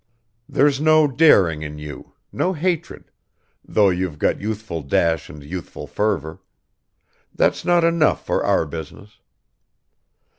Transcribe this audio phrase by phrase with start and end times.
[0.49, 3.11] There's no daring in you, no hatred,
[3.63, 6.39] though you've got youthful dash and youthful fervor;
[7.35, 9.19] that's not enough for our business.